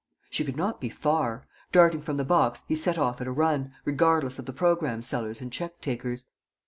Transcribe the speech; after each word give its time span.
She 0.31 0.43
could 0.43 0.57
not 0.57 0.81
be 0.81 0.89
far. 0.89 1.45
Darting 1.71 2.01
from 2.01 2.17
the 2.17 2.23
box, 2.25 2.63
he 2.67 2.73
set 2.73 2.97
off 2.97 3.21
at 3.21 3.27
a 3.27 3.31
run, 3.31 3.75
regardless 3.85 4.39
of 4.39 4.47
the 4.47 4.51
programme 4.51 5.03
sellers 5.03 5.41
and 5.41 5.53
check 5.53 5.79
takers. 5.79 6.25